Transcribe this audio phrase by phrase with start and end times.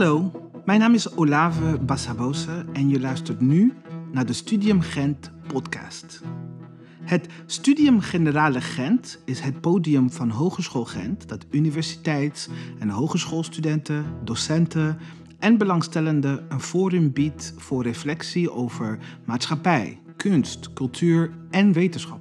[0.00, 3.72] Hallo, mijn naam is Olave Bassabose en je luistert nu
[4.12, 6.22] naar de Studium Gent podcast.
[7.02, 12.48] Het Studium Generale Gent is het podium van Hogeschool Gent dat universiteits-
[12.78, 14.98] en hogeschoolstudenten, docenten
[15.38, 22.19] en belangstellenden een forum biedt voor reflectie over maatschappij, kunst, cultuur en wetenschap.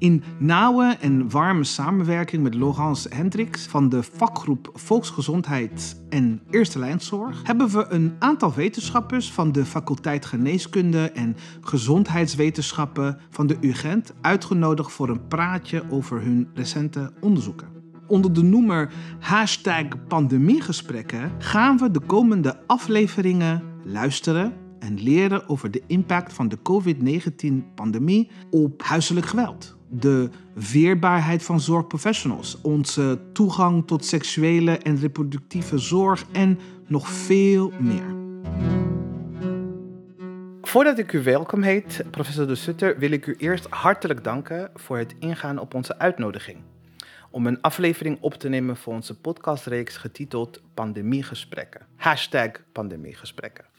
[0.00, 7.40] In nauwe en warme samenwerking met Laurence Hendricks van de vakgroep Volksgezondheid en Eerste Lijnzorg
[7.42, 14.92] hebben we een aantal wetenschappers van de faculteit Geneeskunde en Gezondheidswetenschappen van de UGent uitgenodigd
[14.92, 17.68] voor een praatje over hun recente onderzoeken.
[18.06, 25.82] Onder de noemer hashtag pandemiegesprekken gaan we de komende afleveringen luisteren en leren over de
[25.86, 34.78] impact van de COVID-19-pandemie op huiselijk geweld de weerbaarheid van zorgprofessionals, onze toegang tot seksuele
[34.78, 38.18] en reproductieve zorg en nog veel meer.
[40.62, 44.98] Voordat ik u welkom heet, professor De Sutter, wil ik u eerst hartelijk danken voor
[44.98, 46.58] het ingaan op onze uitnodiging.
[47.30, 51.86] Om een aflevering op te nemen voor onze podcastreeks getiteld Pandemiegesprekken.
[51.96, 53.69] Hashtag Pandemiegesprekken.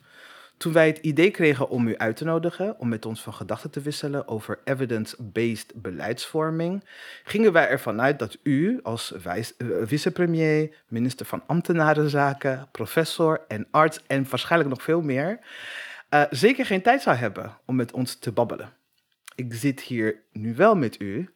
[0.61, 3.69] Toen wij het idee kregen om u uit te nodigen om met ons van gedachten
[3.69, 6.83] te wisselen over evidence-based beleidsvorming,
[7.23, 9.33] gingen wij ervan uit dat u als uh,
[9.83, 15.39] vicepremier, minister van Ambtenarenzaken, professor en arts en waarschijnlijk nog veel meer,
[16.09, 18.73] uh, zeker geen tijd zou hebben om met ons te babbelen.
[19.35, 21.29] Ik zit hier nu wel met u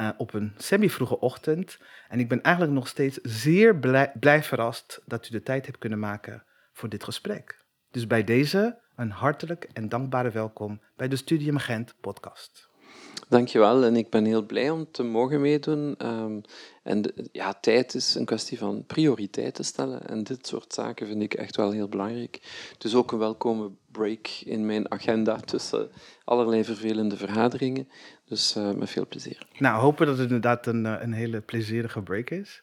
[0.00, 5.02] uh, op een semi-vroege ochtend en ik ben eigenlijk nog steeds zeer blij, blij verrast
[5.06, 7.66] dat u de tijd hebt kunnen maken voor dit gesprek.
[7.90, 12.68] Dus bij deze een hartelijk en dankbare welkom bij de Studium Gent podcast.
[13.28, 16.06] Dankjewel en ik ben heel blij om te mogen meedoen.
[16.06, 16.40] Um,
[16.82, 21.34] en ja, tijd is een kwestie van prioriteiten stellen en dit soort zaken vind ik
[21.34, 22.40] echt wel heel belangrijk.
[22.78, 25.90] Dus ook een welkome break in mijn agenda tussen
[26.24, 27.88] allerlei vervelende vergaderingen.
[28.24, 29.46] Dus uh, met veel plezier.
[29.58, 32.62] Nou, hopen dat het inderdaad een, eh, een hele plezierige break is.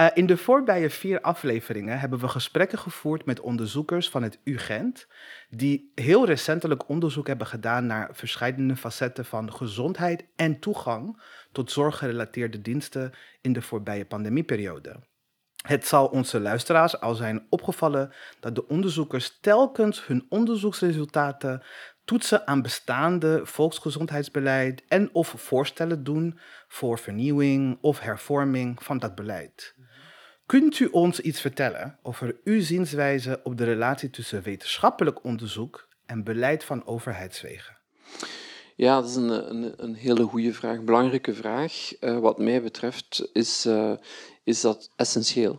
[0.00, 5.06] Uh, in de voorbije vier afleveringen hebben we gesprekken gevoerd met onderzoekers van het UGent,
[5.50, 11.22] die heel recentelijk onderzoek hebben gedaan naar verschillende facetten van gezondheid en toegang
[11.52, 14.96] tot zorggerelateerde diensten in de voorbije pandemieperiode.
[15.66, 21.62] Het zal onze luisteraars al zijn opgevallen dat de onderzoekers telkens hun onderzoeksresultaten
[22.04, 26.38] toetsen aan bestaande volksgezondheidsbeleid en of voorstellen doen
[26.68, 29.74] voor vernieuwing of hervorming van dat beleid.
[30.46, 36.24] Kunt u ons iets vertellen over uw zienswijze op de relatie tussen wetenschappelijk onderzoek en
[36.24, 37.76] beleid van overheidswegen?
[38.76, 41.90] Ja, dat is een, een, een hele goede vraag, belangrijke vraag.
[42.00, 43.92] Uh, wat mij betreft is, uh,
[44.46, 45.58] is dat essentieel.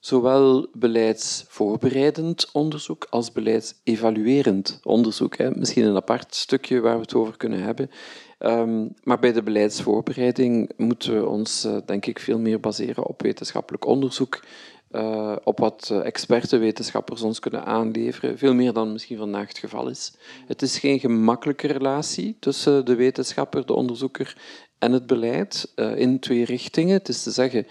[0.00, 5.36] Zowel beleidsvoorbereidend onderzoek als beleidsevaluerend onderzoek.
[5.36, 5.50] Hè.
[5.50, 7.90] Misschien een apart stukje waar we het over kunnen hebben.
[8.38, 13.22] Um, maar bij de beleidsvoorbereiding moeten we ons, uh, denk ik, veel meer baseren op
[13.22, 14.40] wetenschappelijk onderzoek
[14.90, 19.88] uh, op wat eh, expertenwetenschappers ons kunnen aanleveren, veel meer dan misschien vandaag het geval
[19.88, 20.12] is.
[20.46, 24.36] Het is geen gemakkelijke relatie tussen de wetenschapper, de onderzoeker
[24.78, 26.94] en het beleid in twee richtingen.
[26.94, 27.66] Het is te zeggen,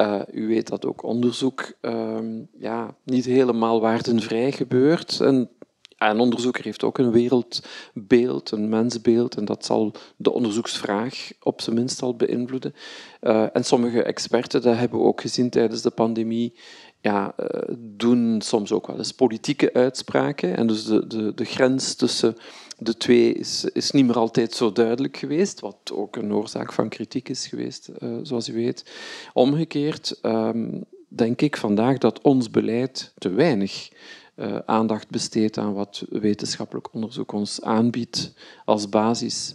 [0.00, 2.18] uh, u weet dat ook onderzoek uh,
[2.58, 5.20] ja, niet helemaal waardenvrij gebeurt.
[5.20, 5.50] En
[5.98, 11.76] een onderzoeker heeft ook een wereldbeeld, een mensbeeld, en dat zal de onderzoeksvraag op zijn
[11.76, 12.74] minst al beïnvloeden.
[13.20, 16.58] Uh, en sommige experten, dat hebben we ook gezien tijdens de pandemie,
[17.00, 17.46] ja, uh,
[17.78, 20.56] doen soms ook wel eens politieke uitspraken.
[20.56, 22.36] En dus de, de, de grens tussen
[22.80, 26.88] de twee is, is niet meer altijd zo duidelijk geweest, wat ook een oorzaak van
[26.88, 28.84] kritiek is geweest, uh, zoals u weet.
[29.32, 33.90] Omgekeerd um, denk ik vandaag dat ons beleid te weinig
[34.36, 38.32] uh, aandacht besteedt aan wat wetenschappelijk onderzoek ons aanbiedt
[38.64, 39.54] als basis.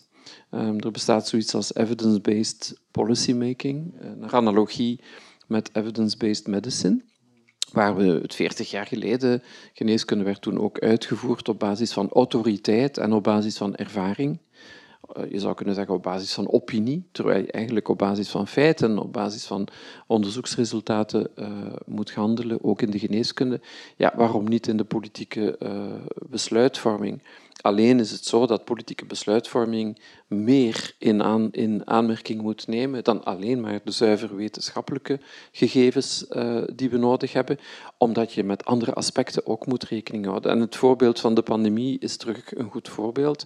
[0.52, 5.00] Um, er bestaat zoiets als evidence-based policymaking, een analogie
[5.48, 7.04] met evidence-based medicine
[7.72, 12.98] waar we het 40 jaar geleden, geneeskunde werd toen ook uitgevoerd op basis van autoriteit
[12.98, 14.40] en op basis van ervaring.
[15.14, 18.48] Eh, je zou kunnen zeggen op basis van opinie, terwijl je eigenlijk op basis van
[18.48, 19.68] feiten, op basis van
[20.08, 21.48] onderzoeksresultaten uh,
[21.86, 23.62] moet handelen, ook in de geneeskunde.
[23.96, 25.94] Ja, waarom niet in de politieke uh,
[26.30, 27.22] besluitvorming?
[27.62, 33.24] Alleen is het zo dat politieke besluitvorming meer in, aan, in aanmerking moet nemen dan
[33.24, 35.20] alleen maar de zuiver wetenschappelijke
[35.52, 37.60] gegevens uh, die we nodig hebben,
[37.98, 40.52] omdat je met andere aspecten ook moet rekening houden.
[40.52, 43.46] En het voorbeeld van de pandemie is terug een goed voorbeeld.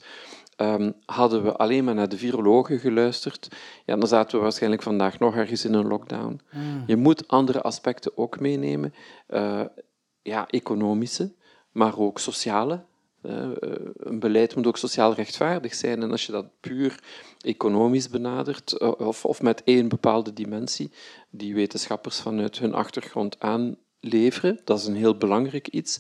[0.59, 3.47] Ehm, hadden we alleen maar naar de virologen geluisterd,
[3.85, 6.41] ja, dan zaten we waarschijnlijk vandaag nog ergens in een lockdown.
[6.50, 6.83] Hmm.
[6.85, 8.94] Je moet andere aspecten ook meenemen,
[9.29, 9.61] uh,
[10.21, 11.33] ja, economische,
[11.71, 12.88] maar ook sociale.
[13.21, 13.51] Uh,
[13.98, 16.01] een beleid moet ook sociaal rechtvaardig zijn.
[16.01, 17.00] En als je dat puur
[17.42, 20.92] economisch benadert, of, of met één bepaalde dimensie,
[21.30, 26.00] die wetenschappers vanuit hun achtergrond aanleveren, dat is een heel belangrijk iets.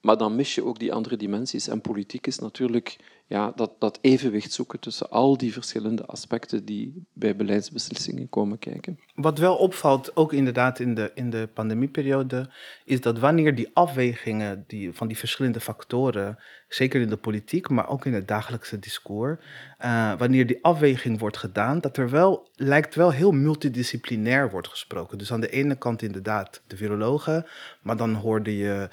[0.00, 1.68] Maar dan mis je ook die andere dimensies.
[1.68, 2.98] En politiek is natuurlijk
[3.30, 8.98] ja, dat, dat evenwicht zoeken tussen al die verschillende aspecten die bij beleidsbeslissingen komen kijken.
[9.14, 12.50] Wat wel opvalt, ook inderdaad in de, in de pandemieperiode,
[12.84, 16.38] is dat wanneer die afwegingen die, van die verschillende factoren,
[16.68, 19.38] zeker in de politiek, maar ook in het dagelijkse discours,
[19.84, 25.18] uh, wanneer die afweging wordt gedaan, dat er wel, lijkt wel heel multidisciplinair wordt gesproken.
[25.18, 27.46] Dus aan de ene kant inderdaad de virologen,
[27.82, 28.88] maar dan hoorde je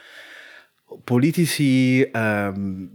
[1.04, 2.86] politici ehm,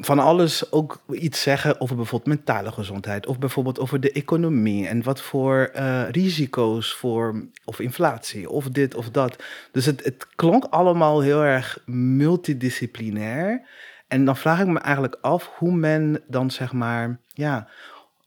[0.00, 5.02] van alles ook iets zeggen over bijvoorbeeld mentale gezondheid of bijvoorbeeld over de economie en
[5.02, 9.42] wat voor uh, risico's voor of inflatie of dit of dat.
[9.72, 13.66] Dus het, het klonk allemaal heel erg multidisciplinair.
[14.08, 17.68] En dan vraag ik me eigenlijk af hoe men dan zeg maar, ja,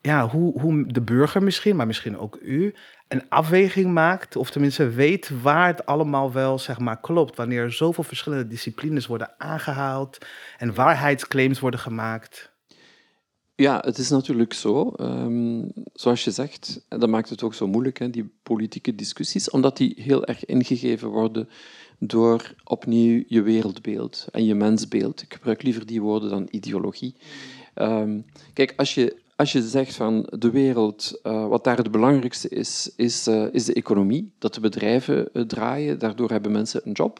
[0.01, 2.73] ja hoe, hoe de burger misschien, maar misschien ook u,
[3.07, 7.35] een afweging maakt, of tenminste weet waar het allemaal wel zeg maar, klopt.
[7.35, 10.17] Wanneer zoveel verschillende disciplines worden aangehaald
[10.57, 12.51] en waarheidsclaims worden gemaakt.
[13.55, 14.93] Ja, het is natuurlijk zo.
[14.97, 19.49] Um, zoals je zegt, en dat maakt het ook zo moeilijk, hè, die politieke discussies,
[19.49, 21.49] omdat die heel erg ingegeven worden
[21.99, 25.21] door opnieuw je wereldbeeld en je mensbeeld.
[25.21, 27.15] Ik gebruik liever die woorden dan ideologie.
[27.75, 32.49] Um, kijk, als je als je zegt van de wereld, uh, wat daar het belangrijkste
[32.49, 36.91] is, is, uh, is de economie, dat de bedrijven uh, draaien, daardoor hebben mensen een
[36.91, 37.19] job.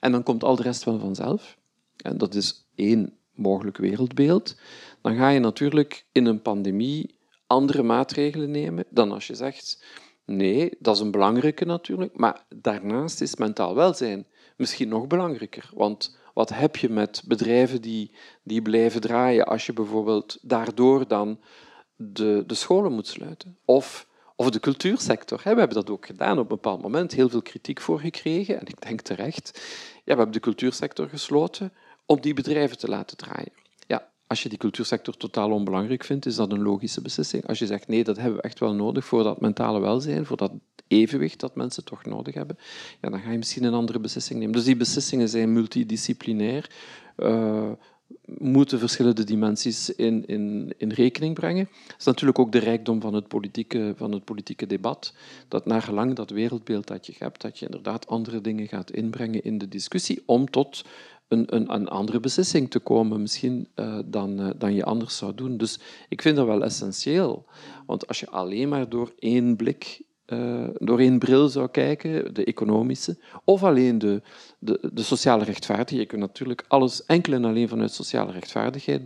[0.00, 1.56] En dan komt al de rest wel vanzelf.
[1.96, 4.56] En dat is één mogelijk wereldbeeld.
[5.02, 9.84] Dan ga je natuurlijk in een pandemie andere maatregelen nemen dan als je zegt,
[10.24, 14.26] nee, dat is een belangrijke natuurlijk, maar daarnaast is mentaal welzijn
[14.56, 15.70] misschien nog belangrijker.
[15.74, 18.10] Want wat heb je met bedrijven die,
[18.42, 21.40] die blijven draaien als je bijvoorbeeld daardoor dan
[21.96, 23.56] de, de scholen moet sluiten?
[23.64, 25.40] Of, of de cultuursector.
[25.42, 28.66] We hebben dat ook gedaan op een bepaald moment, heel veel kritiek voor gekregen, en
[28.66, 29.50] ik denk terecht.
[29.94, 31.72] Ja, we hebben de cultuursector gesloten
[32.06, 33.52] om die bedrijven te laten draaien.
[34.26, 37.46] Als je die cultuursector totaal onbelangrijk vindt, is dat een logische beslissing.
[37.46, 40.36] Als je zegt nee, dat hebben we echt wel nodig voor dat mentale welzijn, voor
[40.36, 40.52] dat
[40.88, 42.58] evenwicht dat mensen toch nodig hebben,
[43.00, 44.54] ja, dan ga je misschien een andere beslissing nemen.
[44.54, 46.70] Dus die beslissingen zijn multidisciplinair,
[47.16, 47.70] uh,
[48.38, 51.68] moeten verschillende dimensies in, in, in rekening brengen.
[51.86, 55.14] Dat is natuurlijk ook de rijkdom van het politieke, van het politieke debat,
[55.48, 59.44] dat naar gelang dat wereldbeeld dat je hebt, dat je inderdaad andere dingen gaat inbrengen
[59.44, 60.84] in de discussie om tot
[61.28, 65.34] een, een, een andere beslissing te komen, misschien uh, dan, uh, dan je anders zou
[65.34, 65.56] doen.
[65.56, 67.46] Dus ik vind dat wel essentieel.
[67.86, 72.44] Want als je alleen maar door één blik uh, door één bril zou kijken, de
[72.44, 74.22] economische, of alleen de,
[74.58, 76.00] de, de, sociale rechtvaardigheid.
[76.00, 79.02] Je kunt natuurlijk alles enkel en alleen vanuit sociale rechtvaardigheid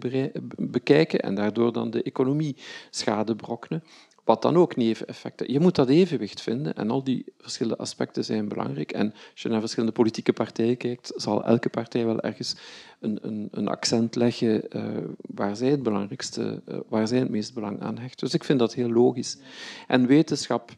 [0.56, 2.56] bekijken en daardoor dan de economie
[2.90, 3.82] schade brokkenen.
[4.24, 5.52] Wat dan ook neveneffecten.
[5.52, 8.92] Je moet dat evenwicht vinden en al die verschillende aspecten zijn belangrijk.
[8.92, 12.56] En als je naar verschillende politieke partijen kijkt, zal elke partij wel ergens
[13.00, 14.84] een, een, een accent leggen uh,
[15.20, 18.20] waar zij het belangrijkste, uh, waar zij het meest belang aan hecht.
[18.20, 19.38] Dus ik vind dat heel logisch.
[19.86, 20.72] En wetenschap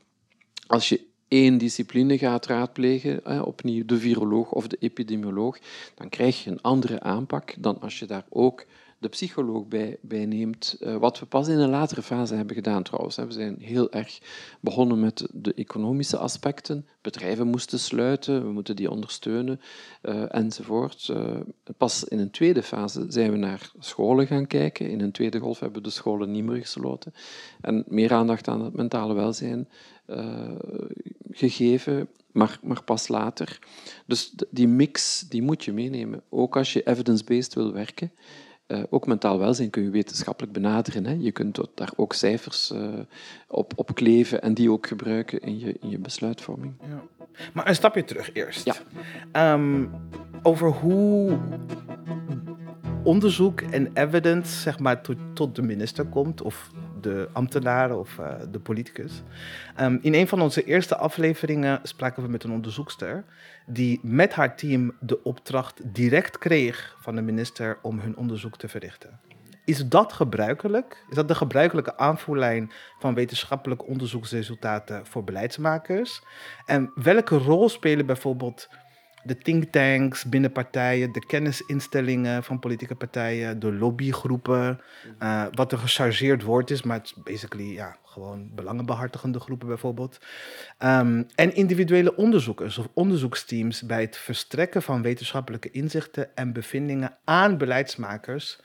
[0.67, 5.59] als je één discipline gaat raadplegen, opnieuw de viroloog of de epidemioloog,
[5.95, 8.65] dan krijg je een andere aanpak dan als je daar ook
[9.03, 9.67] de psycholoog
[10.01, 10.77] bij, neemt.
[10.81, 13.17] Eh, wat we pas in een latere fase hebben gedaan trouwens.
[13.17, 14.21] We zijn heel erg
[14.61, 16.87] begonnen met de economische aspecten.
[17.01, 19.61] Bedrijven moesten sluiten, we moeten die ondersteunen
[20.03, 21.09] uh, enzovoort.
[21.11, 21.41] Uh,
[21.77, 24.91] pas in een tweede fase zijn we naar scholen gaan kijken.
[24.91, 27.15] In een tweede golf hebben we de scholen niet meer gesloten.
[27.61, 29.69] En meer aandacht aan het mentale welzijn
[31.31, 33.59] gegeven, maar, maar pas later.
[34.07, 36.23] Dus die mix die moet je meenemen.
[36.29, 38.13] Ook als je evidence-based wil werken.
[38.73, 41.07] Uh, ook mentaal welzijn kun je wetenschappelijk benaderen.
[41.07, 41.17] Hè.
[41.19, 42.89] Je kunt daar ook cijfers uh,
[43.49, 46.75] op, op kleven en die ook gebruiken in je, in je besluitvorming.
[46.89, 47.03] Ja.
[47.53, 48.71] Maar een stapje terug eerst.
[49.33, 49.55] Ja.
[49.55, 49.91] Um,
[50.43, 51.39] over hoe
[53.05, 56.71] onderzoek en evidence zeg maar, tot, tot de minister komt, of
[57.03, 59.23] de ambtenaren of uh, de politicus.
[59.81, 63.25] Um, in een van onze eerste afleveringen spraken we met een onderzoekster
[63.67, 68.69] die met haar team de opdracht direct kreeg van de minister om hun onderzoek te
[68.69, 69.21] verrichten.
[69.65, 71.05] Is dat gebruikelijk?
[71.09, 76.23] Is dat de gebruikelijke aanvoerlijn van wetenschappelijke onderzoeksresultaten voor beleidsmakers?
[76.67, 78.69] En welke rol spelen bijvoorbeeld
[79.25, 84.81] de thinktanks binnen partijen, de kennisinstellingen van politieke partijen, de lobbygroepen.
[85.23, 90.19] Uh, wat een gechargeerd woord is, maar het is basically ja, gewoon belangenbehartigende groepen bijvoorbeeld.
[90.79, 97.59] Um, en individuele onderzoekers of onderzoeksteams bij het verstrekken van wetenschappelijke inzichten en bevindingen aan
[97.59, 98.61] beleidsmakers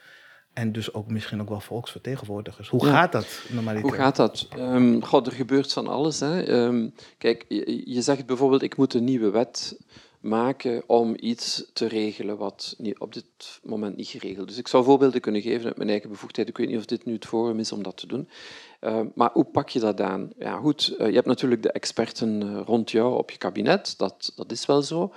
[0.58, 2.68] en dus ook misschien ook wel volksvertegenwoordigers.
[2.68, 3.88] Hoe gaat dat normaliter?
[3.88, 4.48] Hoe gaat dat?
[4.56, 6.20] Um, God, er gebeurt van alles.
[6.20, 6.62] Hè.
[6.64, 9.78] Um, kijk, je, je, zegt bijvoorbeeld, ik moet een nieuwe wet
[10.20, 14.54] maken om iets te regelen wat op dit moment niet geregeld is.
[14.54, 16.48] Dus ik zou voorbeelden kunnen geven uit mijn eigen bevoegdheid.
[16.48, 18.28] Ik weet niet of dit nu het forum is om dat te doen.
[18.80, 20.30] Uh, maar hoe pak je dat aan?
[20.38, 24.32] Ja, goed, uh, je hebt natuurlijk de experten uh, rond jou op je kabinet, dat,
[24.36, 25.12] dat is wel zo.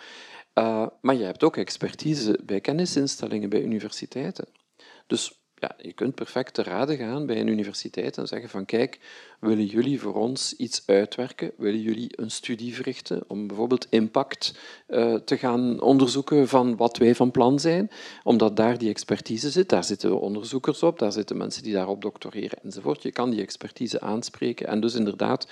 [1.01, 4.45] maar je hebt ook expertise bij kennisinstellingen, bij universiteiten.
[5.07, 8.99] Dus ja, je kunt perfect te raden gaan bij een universiteit en zeggen van kijk,
[9.39, 11.51] willen jullie voor ons iets uitwerken?
[11.57, 14.53] Willen jullie een studie verrichten om bijvoorbeeld impact
[14.89, 17.89] uh, te gaan onderzoeken van wat wij van plan zijn?
[18.23, 22.63] Omdat daar die expertise zit, daar zitten onderzoekers op, daar zitten mensen die daarop doctoreren
[22.63, 23.03] enzovoort.
[23.03, 25.47] Je kan die expertise aanspreken en dus inderdaad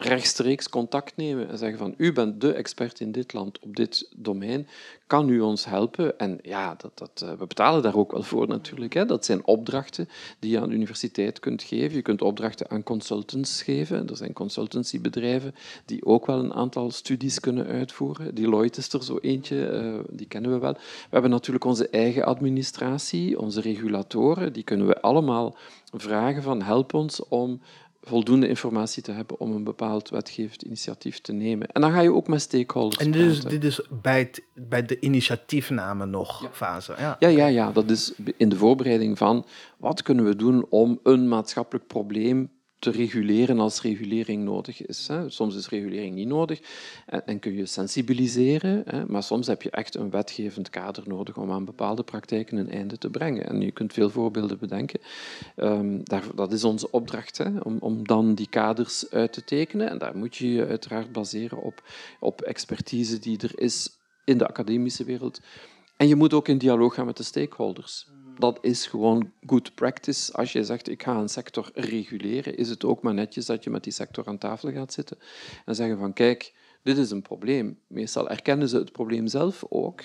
[0.00, 4.08] rechtstreeks contact nemen en zeggen van u bent de expert in dit land op dit
[4.16, 4.68] domein,
[5.06, 6.18] kan u ons helpen?
[6.18, 8.94] En ja, dat, dat, eh, we betalen daar ook wel voor natuurlijk.
[8.94, 9.06] Hè.
[9.06, 11.96] Dat zijn opdrachten die je aan de universiteit kunt geven.
[11.96, 14.08] Je kunt opdrachten aan consultants geven.
[14.08, 18.34] Er zijn consultancybedrijven die ook wel een aantal studies kunnen uitvoeren.
[18.34, 20.72] Deloitte is er zo eentje, eh, die kennen we wel.
[20.72, 20.78] We
[21.10, 25.56] hebben natuurlijk onze eigen administratie, onze regulatoren, die kunnen we allemaal
[25.92, 27.60] vragen van help ons om
[28.08, 31.68] voldoende informatie te hebben om een bepaald wetgevend initiatief te nemen.
[31.68, 34.86] En dan ga je ook met stakeholders En dit is, dit is bij, het, bij
[34.86, 36.94] de initiatiefname nog fase?
[36.98, 37.16] Ja.
[37.18, 37.72] ja, ja, ja.
[37.72, 39.46] Dat is in de voorbereiding van
[39.76, 45.08] wat kunnen we doen om een maatschappelijk probleem te reguleren als regulering nodig is.
[45.08, 45.30] Hè.
[45.30, 46.60] Soms is regulering niet nodig
[47.06, 51.50] en, kun je sensibiliseren, hè, maar soms heb je echt een wetgevend kader nodig om
[51.50, 53.46] aan bepaalde praktijken een einde te brengen.
[53.46, 55.00] En je kunt veel voorbeelden bedenken.
[55.56, 59.90] Um, daar, dat is onze opdracht, hè, om, om dan die kaders uit te tekenen.
[59.90, 61.82] En daar moet je je uiteraard baseren op,
[62.20, 63.90] op expertise die er is
[64.24, 65.40] in de academische wereld.
[65.96, 68.06] En je moet ook in dialoog gaan met de stakeholders
[68.38, 70.32] dat is gewoon good practice.
[70.32, 73.70] Als je zegt, ik ga een sector reguleren, is het ook maar netjes dat je
[73.70, 75.18] met die sector aan tafel gaat zitten
[75.64, 77.78] en zeggen van, kijk, dit is een probleem.
[77.86, 80.00] Meestal erkennen ze het probleem zelf ook.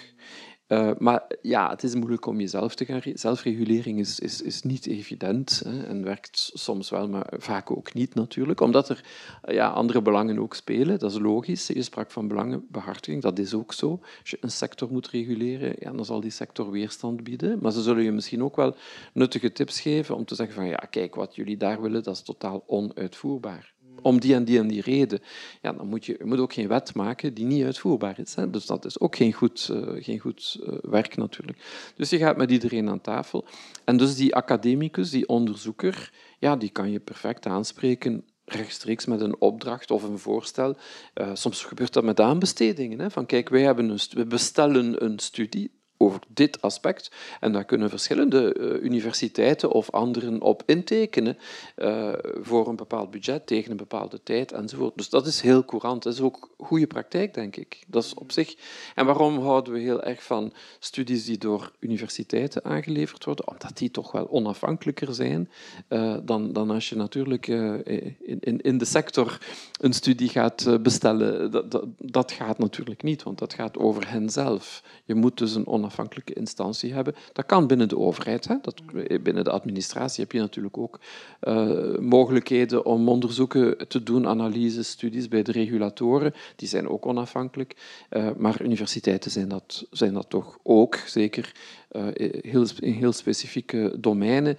[0.73, 3.01] Uh, maar ja, het is moeilijk om jezelf te gaan...
[3.13, 8.15] Zelfregulering is, is, is niet evident hè, en werkt soms wel, maar vaak ook niet
[8.15, 9.03] natuurlijk, omdat er
[9.45, 10.99] ja, andere belangen ook spelen.
[10.99, 11.67] Dat is logisch.
[11.67, 13.99] Je sprak van belangenbehartiging, dat is ook zo.
[14.19, 17.59] Als je een sector moet reguleren, ja, dan zal die sector weerstand bieden.
[17.61, 18.75] Maar ze zullen je misschien ook wel
[19.13, 22.21] nuttige tips geven om te zeggen van ja, kijk, wat jullie daar willen, dat is
[22.21, 23.73] totaal onuitvoerbaar
[24.03, 25.19] om die en die en die reden,
[25.61, 28.35] ja, dan moet je, je moet ook geen wet maken die niet uitvoerbaar is.
[28.35, 28.49] Hè.
[28.49, 31.57] Dus dat is ook geen goed, uh, geen goed uh, werk natuurlijk.
[31.95, 33.45] Dus je gaat met iedereen aan tafel.
[33.85, 39.41] En dus die academicus, die onderzoeker, ja, die kan je perfect aanspreken rechtstreeks met een
[39.41, 40.75] opdracht of een voorstel.
[41.15, 42.99] Uh, soms gebeurt dat met aanbestedingen.
[42.99, 45.71] Hè, van kijk, wij hebben een, we bestellen een studie,
[46.03, 47.11] over dit aspect.
[47.39, 51.37] En daar kunnen verschillende uh, universiteiten of anderen op intekenen
[51.77, 54.97] uh, voor een bepaald budget, tegen een bepaalde tijd enzovoort.
[54.97, 56.03] Dus dat is heel courant.
[56.03, 57.83] Dat is ook goede praktijk, denk ik.
[57.87, 58.55] Dat is op zich.
[58.95, 63.47] En waarom houden we heel erg van studies die door universiteiten aangeleverd worden?
[63.47, 65.49] Omdat die toch wel onafhankelijker zijn
[65.89, 69.37] uh, dan, dan als je natuurlijk in, in, de sector
[69.79, 71.51] een studie gaat bestellen.
[71.51, 74.83] Dat, dat, gaat natuurlijk niet, want dat gaat over hen zelf.
[75.05, 77.15] Je moet dus een onafhankelijke onafhankelijke instantie hebben.
[77.33, 78.47] Dat kan binnen de overheid.
[78.47, 78.55] Hè.
[78.61, 78.81] Dat,
[79.23, 80.99] binnen de administratie heb je natuurlijk ook
[81.41, 86.33] uh, mogelijkheden om onderzoeken te doen, analyses, studies bij de regulatoren.
[86.55, 87.75] Die zijn ook onafhankelijk.
[88.09, 91.51] Uh, maar universiteiten zijn dat, zijn dat toch ook, zeker.
[91.91, 92.05] Uh,
[92.41, 94.57] heel, in heel specifieke domeinen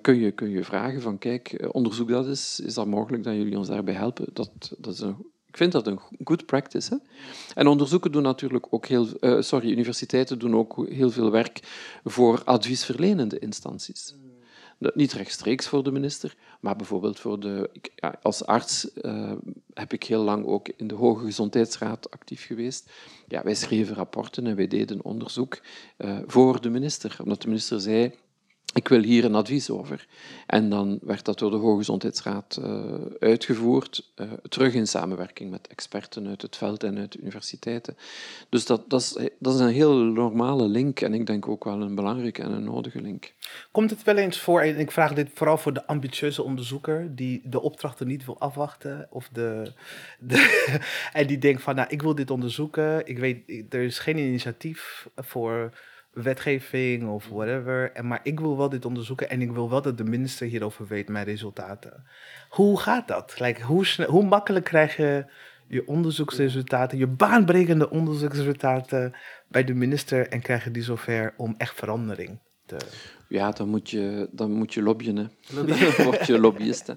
[0.00, 3.58] kun, je, kun je vragen van kijk, onderzoek dat eens, is dat mogelijk dat jullie
[3.58, 4.26] ons daarbij helpen?
[4.32, 5.16] Dat, dat is een
[5.54, 6.94] ik vind dat een good practice.
[6.94, 6.96] Hè?
[7.54, 9.08] En onderzoeken doen natuurlijk ook heel...
[9.20, 11.60] Uh, sorry, universiteiten doen ook heel veel werk
[12.04, 14.14] voor adviesverlenende instanties.
[14.78, 17.70] Niet rechtstreeks voor de minister, maar bijvoorbeeld voor de...
[17.94, 19.32] Ja, als arts uh,
[19.74, 22.90] heb ik heel lang ook in de Hoge Gezondheidsraad actief geweest.
[23.28, 25.60] Ja, wij schreven rapporten en wij deden onderzoek
[25.98, 27.16] uh, voor de minister.
[27.22, 28.12] Omdat de minister zei
[28.74, 30.06] ik wil hier een advies over.
[30.46, 36.26] En dan werd dat door de Hoogezondheidsraad uh, uitgevoerd, uh, terug in samenwerking met experten
[36.28, 37.96] uit het veld en uit universiteiten.
[38.48, 41.80] Dus dat, dat, is, dat is een heel normale link en ik denk ook wel
[41.80, 43.32] een belangrijke en een nodige link.
[43.70, 47.40] Komt het wel eens voor, en ik vraag dit vooral voor de ambitieuze onderzoeker, die
[47.44, 49.72] de opdrachten niet wil afwachten, of de
[51.12, 55.08] en die denkt van, nou, ik wil dit onderzoeken, ik weet, er is geen initiatief
[55.16, 55.72] voor
[56.14, 57.92] wetgeving of whatever.
[57.92, 60.86] En, maar ik wil wel dit onderzoeken en ik wil wel dat de minister hierover
[60.86, 62.06] weet, mijn resultaten.
[62.48, 63.40] Hoe gaat dat?
[63.40, 65.24] Like, hoe, hoe makkelijk krijg je
[65.66, 69.14] je onderzoeksresultaten, je baanbrekende onderzoeksresultaten
[69.48, 72.76] bij de minister en krijg je die zover om echt verandering te...
[73.28, 75.16] Ja, dan moet je, dan moet je lobbyen.
[75.16, 75.24] Hè.
[75.96, 76.92] dan word je lobbyist.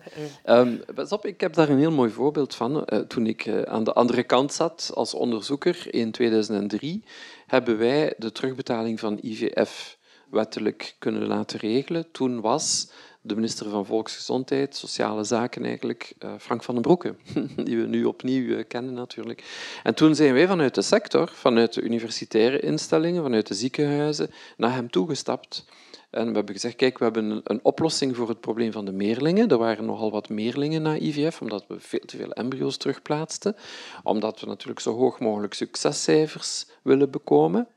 [0.46, 0.82] Um,
[1.22, 2.76] ik heb daar een heel mooi voorbeeld van.
[2.76, 7.04] Uh, toen ik uh, aan de andere kant zat als onderzoeker in 2003,
[7.48, 9.98] hebben wij de terugbetaling van IVF
[10.30, 12.12] wettelijk kunnen laten regelen.
[12.12, 12.92] Toen was
[13.28, 17.16] de minister van Volksgezondheid, Sociale Zaken eigenlijk, uh, Frank van den Broeke,
[17.64, 19.44] die we nu opnieuw uh, kennen natuurlijk.
[19.84, 24.74] En toen zijn wij vanuit de sector, vanuit de universitaire instellingen, vanuit de ziekenhuizen, naar
[24.74, 25.66] hem toegestapt.
[26.10, 29.50] En we hebben gezegd, kijk, we hebben een, oplossing voor het probleem van de meerlingen.
[29.50, 33.56] Er waren nogal wat meerlingen na IVF, omdat we veel te veel embryo's terugplaatsten.
[34.04, 37.68] Omdat we natuurlijk zo hoog mogelijk succescijfers willen bekomen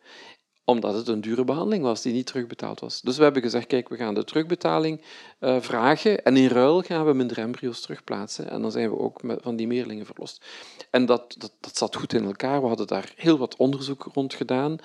[0.65, 3.01] omdat het een dure behandeling was die niet terugbetaald was.
[3.01, 5.03] Dus we hebben gezegd, kijk, we gaan de terugbetaling
[5.41, 8.51] uh, vragen en in ruil gaan we minder embryo's terugplaatsen.
[8.51, 10.45] En dan zijn we ook met, van die meerlingen verlost.
[10.91, 12.61] En dat, dat, dat zat goed in elkaar.
[12.61, 14.79] We hadden daar heel wat onderzoek rond gedaan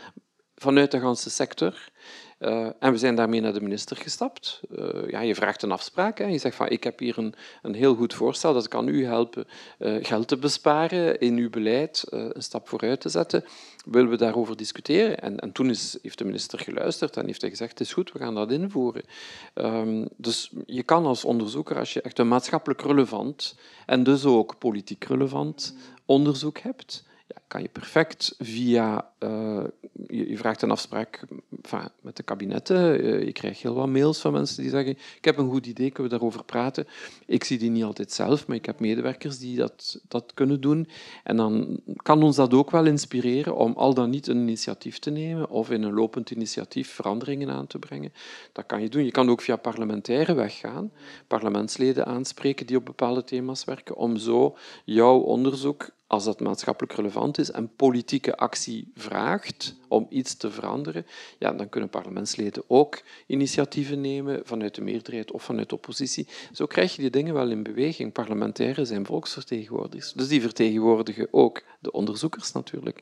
[0.56, 1.90] vanuit de ganse sector.
[2.40, 4.62] Uh, en we zijn daarmee naar de minister gestapt.
[4.72, 6.18] Uh, ja, je vraagt een afspraak.
[6.18, 6.26] Hè.
[6.26, 9.46] Je zegt van ik heb hier een, een heel goed voorstel, dat kan u helpen
[9.80, 13.46] uh, geld te besparen in uw beleid, een stap vooruit te zetten.
[13.86, 15.20] Willen we daarover discussiëren?
[15.20, 18.12] En, en toen is, heeft de minister geluisterd en heeft hij gezegd, het is goed,
[18.12, 19.04] we gaan dat invoeren.
[19.54, 24.58] Um, dus je kan als onderzoeker, als je echt een maatschappelijk relevant en dus ook
[24.58, 29.64] politiek relevant onderzoek hebt, ja, kan je perfect via, uh,
[30.08, 31.26] je, vraagt een afspraak
[32.02, 35.38] met de kabinetten, uh, je krijgt heel wat mails van mensen die zeggen, ik heb
[35.38, 36.88] een goed idee, kunnen we daarover praten.
[37.26, 40.88] Ik zie die niet altijd zelf, maar ik heb medewerkers die dat, dat kunnen doen.
[41.24, 45.10] En dan kan ons dat ook wel inspireren om al dan niet een initiatief te
[45.10, 48.14] nemen of in een lopend initiatief veranderingen aan te brengen.
[48.52, 49.06] Dat kan je doen.
[49.06, 50.92] Je kan ook via parlementaire weg gaan,
[51.28, 57.38] parlementsleden aanspreken die op bepaalde thema's werken, om zo jouw onderzoek als dat maatschappelijk relevant
[57.38, 61.06] is en politieke actie vraagt om iets te veranderen,
[61.40, 66.28] ja, dan kunnen parlementsleden ook initiatieven nemen vanuit de meerderheid of vanuit de oppositie.
[66.54, 68.12] Zo krijg je die dingen wel in beweging.
[68.12, 73.02] Parlementairen zijn volksvertegenwoordigers, dus die vertegenwoordigen ook de onderzoekers natuurlijk.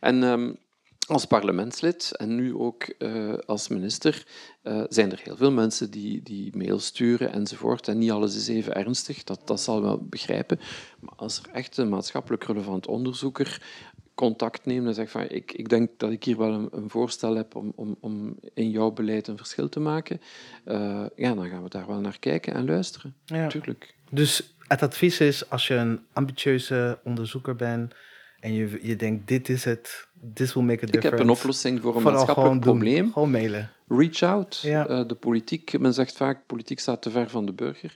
[0.00, 0.58] En um,
[1.10, 4.26] als parlementslid en nu ook uh, als minister
[4.62, 7.88] uh, zijn er heel veel mensen die, die mail sturen enzovoort.
[7.88, 10.60] En niet alles is even ernstig, dat, dat zal wel begrijpen.
[11.00, 13.62] Maar als er echt een maatschappelijk relevant onderzoeker
[14.14, 17.34] contact neemt en zegt van ik, ik denk dat ik hier wel een, een voorstel
[17.36, 20.20] heb om, om, om in jouw beleid een verschil te maken,
[20.64, 23.14] uh, ja, dan gaan we daar wel naar kijken en luisteren.
[23.24, 23.36] Ja.
[23.36, 23.94] Natuurlijk.
[24.10, 27.94] Dus het advies is, als je een ambitieuze onderzoeker bent
[28.40, 31.06] en je, je denkt, dit is het, this will make a difference.
[31.06, 33.02] Ik heb een oplossing voor een Vooral maatschappelijk gewoon probleem.
[33.02, 33.70] Doen, gewoon mailen.
[33.88, 34.60] Reach out.
[34.62, 34.88] Ja.
[34.88, 37.94] Uh, de politiek, men zegt vaak, politiek staat te ver van de burger.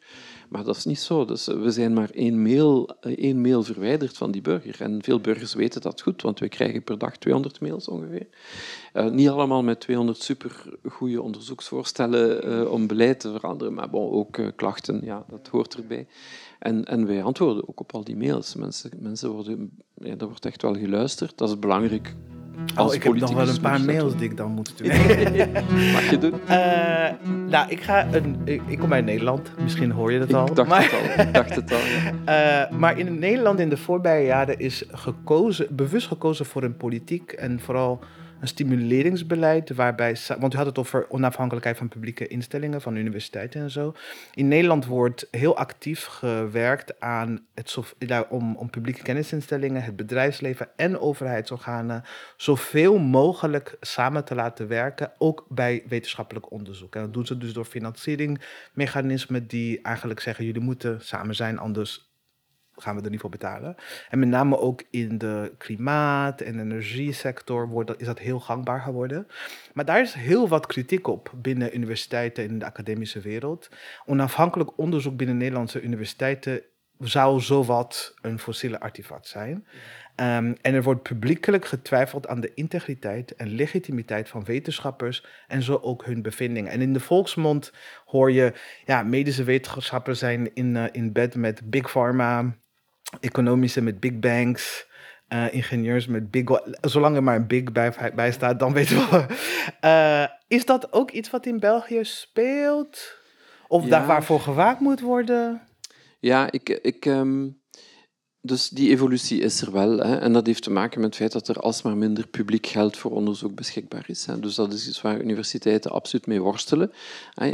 [0.48, 1.24] Maar dat is niet zo.
[1.24, 4.80] Dus we zijn maar één mail, eh, één mail verwijderd van die burger.
[4.80, 8.26] En veel burgers weten dat goed, want we krijgen per dag 200 mails ongeveer.
[8.94, 14.38] Uh, niet allemaal met 200 supergoeie onderzoeksvoorstellen uh, om beleid te veranderen, maar bon, ook
[14.56, 16.06] klachten, ja, dat hoort erbij.
[16.58, 18.54] En, en wij antwoorden ook op al die mails.
[18.54, 21.38] Mensen, mensen worden, ja, er wordt echt wel geluisterd.
[21.38, 22.14] Dat is belangrijk.
[22.76, 24.88] Oh, ik heb nog wel een paar mails die ik dan moet doen.
[25.92, 26.34] Mag je doen?
[26.48, 27.10] Uh,
[27.48, 29.50] nou, ik, ga een, ik, ik, kom uit Nederland.
[29.62, 30.46] Misschien hoor je dat al.
[30.46, 31.24] Ik dacht maar, het al.
[31.26, 32.70] Ik dacht het al ja.
[32.70, 37.32] uh, maar in Nederland in de voorbije jaren is gekozen, bewust gekozen voor een politiek
[37.32, 38.00] en vooral
[38.44, 43.70] een stimuleringsbeleid waarbij, want u had het over onafhankelijkheid van publieke instellingen, van universiteiten en
[43.70, 43.94] zo.
[44.34, 47.78] In Nederland wordt heel actief gewerkt aan het,
[48.28, 52.02] om, om publieke kennisinstellingen, het bedrijfsleven en overheidsorganen
[52.36, 56.94] zoveel mogelijk samen te laten werken, ook bij wetenschappelijk onderzoek.
[56.94, 62.03] En dat doen ze dus door financieringsmechanismen die eigenlijk zeggen, jullie moeten samen zijn, anders
[62.76, 63.76] gaan we er niet voor betalen.
[64.08, 68.80] En met name ook in de klimaat- en energiesector wordt dat, is dat heel gangbaar
[68.80, 69.26] geworden.
[69.74, 73.68] Maar daar is heel wat kritiek op binnen universiteiten en in de academische wereld.
[74.06, 76.62] Onafhankelijk onderzoek binnen Nederlandse universiteiten
[76.98, 79.66] zou zowat een fossiele artefact zijn.
[80.14, 85.78] Ehm, en er wordt publiekelijk getwijfeld aan de integriteit en legitimiteit van wetenschappers en zo
[85.82, 86.72] ook hun bevindingen.
[86.72, 87.72] En in de volksmond
[88.04, 88.52] hoor je,
[88.84, 92.56] ja, medische wetenschappers zijn in, uh, in bed met big pharma,
[93.20, 94.86] economische met big banks.
[95.28, 96.44] Uh, ingenieurs met big,
[96.80, 99.26] zolang er maar een big bij, bij staat, dan weten we.
[99.84, 103.16] Uh, is dat ook iets wat in België speelt?
[103.68, 103.88] Of ja.
[103.88, 105.62] daar waarvoor gewaakt moet worden?
[106.20, 107.62] Ja, ik, ik, um,
[108.40, 109.98] dus die evolutie is er wel.
[109.98, 110.16] Hè.
[110.16, 113.10] En dat heeft te maken met het feit dat er alsmaar minder publiek geld voor
[113.10, 114.26] onderzoek beschikbaar is.
[114.26, 114.40] Hè.
[114.40, 116.92] Dus dat is iets waar universiteiten absoluut mee worstelen.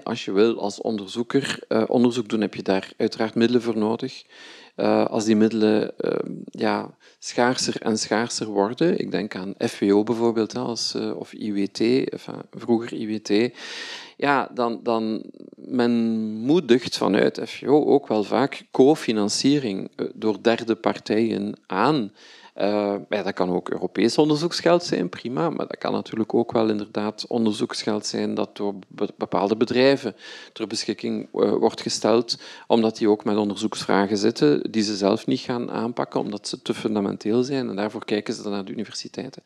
[0.02, 4.22] Als je wil als onderzoeker uh, onderzoek doen, heb je daar uiteraard middelen voor nodig.
[4.76, 6.12] Uh, als die middelen uh,
[6.50, 12.42] ja, schaarser en schaarser worden, ik denk aan FWO bijvoorbeeld, als, uh, of IWT, enfin,
[12.50, 13.56] vroeger IWT,
[14.16, 15.22] ja, dan, dan
[15.56, 15.92] men
[16.40, 22.12] moedigt vanuit FWO ook wel vaak cofinanciering door derde partijen aan.
[22.56, 26.68] Uh, ja, dat kan ook Europees onderzoeksgeld zijn, prima, maar dat kan natuurlijk ook wel
[26.68, 28.74] inderdaad onderzoeksgeld zijn dat door
[29.16, 30.16] bepaalde bedrijven
[30.52, 35.40] ter beschikking uh, wordt gesteld, omdat die ook met onderzoeksvragen zitten die ze zelf niet
[35.40, 39.42] gaan aanpakken, omdat ze te fundamenteel zijn en daarvoor kijken ze dan naar de universiteiten.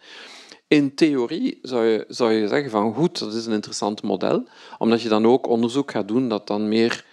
[0.69, 5.03] In theorie zou je, zou je zeggen van goed, dat is een interessant model, omdat
[5.03, 7.05] je dan ook onderzoek gaat doen dat dan meer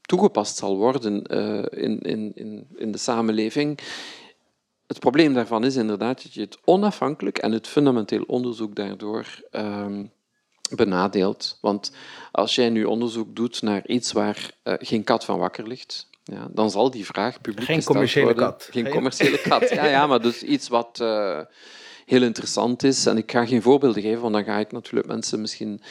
[0.00, 3.78] toegepast zal worden uh, in, in, in, in de samenleving
[4.86, 10.12] het probleem daarvan is inderdaad dat je het onafhankelijk en het fundamenteel onderzoek daardoor um,
[10.70, 11.58] benadeelt.
[11.60, 11.92] Want
[12.32, 16.48] als jij nu onderzoek doet naar iets waar uh, geen kat van wakker ligt, ja,
[16.50, 18.44] dan zal die vraag publiek Geen commerciële worden.
[18.44, 18.68] kat.
[18.70, 21.40] Geen commerciële kat, ja, ja, maar dus iets wat uh,
[22.06, 23.06] heel interessant is.
[23.06, 25.82] En ik ga geen voorbeelden geven, want dan ga ik natuurlijk mensen misschien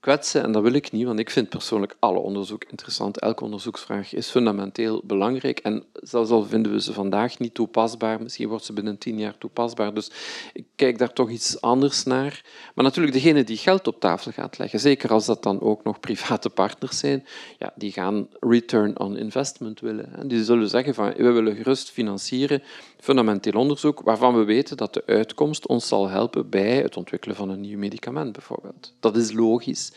[0.00, 0.42] kwetsen.
[0.42, 3.20] En dat wil ik niet, want ik vind persoonlijk alle onderzoek interessant.
[3.20, 5.58] Elke onderzoeksvraag is fundamenteel belangrijk.
[5.58, 9.38] En zelfs al vinden we ze vandaag niet toepasbaar, misschien wordt ze binnen tien jaar
[9.38, 9.94] toepasbaar.
[9.94, 10.10] Dus
[10.52, 12.44] ik kijk daar toch iets anders naar.
[12.74, 16.00] Maar natuurlijk, degene die geld op tafel gaat leggen, zeker als dat dan ook nog
[16.00, 17.26] private partners zijn,
[17.58, 20.14] ja, die gaan return on investment willen.
[20.16, 22.62] En die zullen zeggen van, we willen gerust financieren
[23.06, 27.48] fundamenteel onderzoek waarvan we weten dat de uitkomst ons zal helpen bij het ontwikkelen van
[27.48, 28.94] een nieuw medicament, bijvoorbeeld.
[29.00, 29.92] Dat is logisch.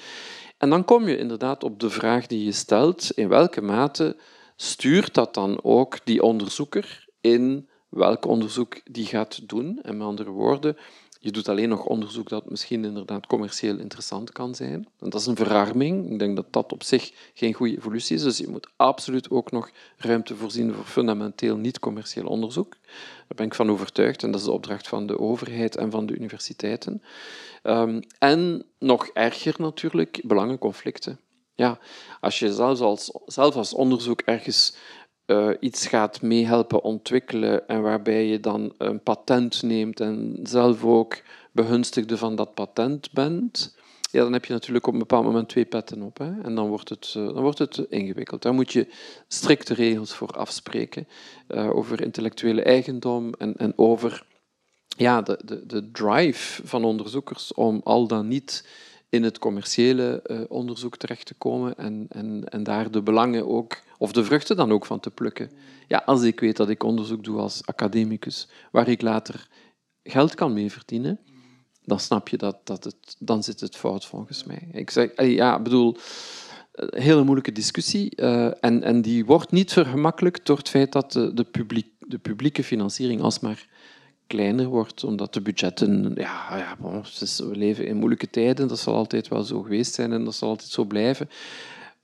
[0.57, 4.15] En dan kom je inderdaad op de vraag die je stelt, in welke mate
[4.55, 9.79] stuurt dat dan ook die onderzoeker in welk onderzoek die gaat doen?
[9.81, 10.77] En met andere woorden,
[11.21, 14.87] je doet alleen nog onderzoek dat misschien inderdaad commercieel interessant kan zijn.
[14.97, 16.11] Dat is een verarming.
[16.11, 18.23] Ik denk dat dat op zich geen goede evolutie is.
[18.23, 22.77] Dus je moet absoluut ook nog ruimte voorzien voor fundamenteel niet-commercieel onderzoek.
[22.81, 24.23] Daar ben ik van overtuigd.
[24.23, 27.03] En dat is de opdracht van de overheid en van de universiteiten.
[27.63, 31.19] Um, en nog erger natuurlijk, belangenconflicten.
[31.55, 31.79] Ja,
[32.19, 34.75] als je zelf als, zelf als onderzoek ergens
[35.29, 41.21] uh, iets gaat meehelpen ontwikkelen en waarbij je dan een patent neemt en zelf ook
[41.51, 43.77] begunstigde van dat patent bent,
[44.11, 46.17] ja, dan heb je natuurlijk op een bepaald moment twee petten op.
[46.17, 46.41] Hè?
[46.41, 48.41] En dan wordt, het, uh, dan wordt het ingewikkeld.
[48.41, 48.87] Daar moet je
[49.27, 51.07] strikte regels voor afspreken
[51.47, 54.25] uh, over intellectuele eigendom en, en over
[54.97, 58.67] ja, de, de, de drive van onderzoekers om al dan niet
[59.09, 63.77] in het commerciële uh, onderzoek terecht te komen en, en, en daar de belangen ook,
[63.97, 65.51] of de vruchten dan ook van te plukken.
[65.87, 69.47] Ja, als ik weet dat ik onderzoek doe als academicus, waar ik later
[70.03, 71.19] geld kan mee verdienen,
[71.85, 74.67] dan snap je dat, dat het, dan zit het fout volgens mij.
[74.71, 75.97] Ik zeg, ja, bedoel,
[76.71, 81.33] een hele moeilijke discussie en, en die wordt niet vergemakkelijkt door het feit dat de,
[81.33, 83.67] de, de publieke financiering alsmaar
[84.29, 89.27] kleiner wordt, omdat de budgetten, ja, ja we leven in moeilijke tijden, dat zal altijd
[89.27, 91.29] wel zo geweest zijn en dat zal altijd zo blijven.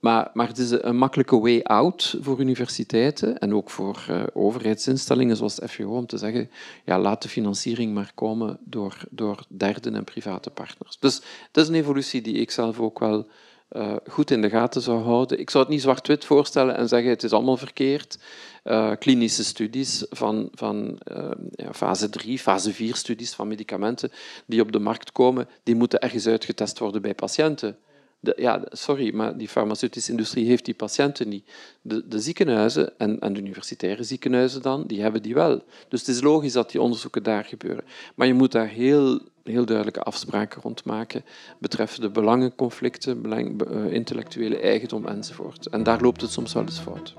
[0.00, 5.36] Maar, maar het is een makkelijke way out voor universiteiten en ook voor uh, overheidsinstellingen
[5.36, 6.50] zoals de FGO om te zeggen,
[6.84, 10.98] ja, laat de financiering maar komen door, door derden en private partners.
[10.98, 13.26] Dus dat is een evolutie die ik zelf ook wel
[13.72, 15.40] uh, goed in de gaten zou houden.
[15.40, 18.18] Ik zou het niet zwart-wit voorstellen en zeggen het is allemaal verkeerd.
[18.66, 24.12] Uh, klinische studies van, van uh, ja, fase 3, fase 4 studies van medicamenten
[24.46, 27.78] die op de markt komen, die moeten ergens uitgetest worden bij patiënten.
[28.20, 31.50] De, ja, sorry, maar die farmaceutische industrie heeft die patiënten niet.
[31.82, 35.64] De, de ziekenhuizen en, en de universitaire ziekenhuizen dan, die hebben die wel.
[35.88, 37.84] Dus het is logisch dat die onderzoeken daar gebeuren.
[38.14, 41.24] Maar je moet daar heel heel duidelijke afspraken rond maken
[41.58, 45.66] betreffende belangenconflicten, belang, uh, intellectuele eigendom enzovoort.
[45.66, 47.14] En daar loopt het soms wel eens fout.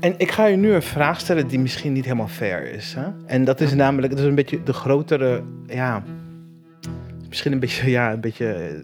[0.00, 2.94] En ik ga je nu een vraag stellen die misschien niet helemaal fair is.
[2.94, 3.06] Hè?
[3.26, 6.04] En dat is namelijk, dat is een beetje de grotere, ja,
[7.28, 8.82] misschien een beetje, ja, een beetje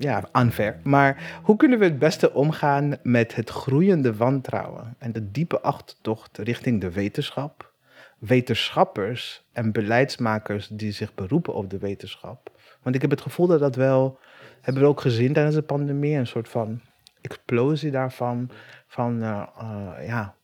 [0.00, 0.80] ja, unfair.
[0.82, 6.38] Maar hoe kunnen we het beste omgaan met het groeiende wantrouwen en de diepe achtertocht
[6.38, 7.72] richting de wetenschap,
[8.18, 12.50] wetenschappers en beleidsmakers die zich beroepen op de wetenschap?
[12.82, 14.18] Want ik heb het gevoel dat dat wel,
[14.60, 16.80] hebben we ook gezien tijdens de pandemie, een soort van
[17.20, 18.50] explosie daarvan,
[18.86, 20.34] van uh, uh, ja,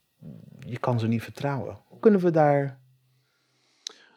[0.59, 1.79] je kan ze niet vertrouwen.
[1.88, 2.79] Hoe kunnen we daar